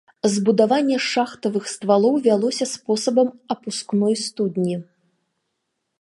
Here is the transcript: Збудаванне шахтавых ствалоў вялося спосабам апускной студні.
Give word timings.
Збудаванне 0.35 0.97
шахтавых 1.09 1.65
ствалоў 1.73 2.15
вялося 2.29 2.65
спосабам 2.73 3.27
апускной 3.57 4.13
студні. 4.25 4.75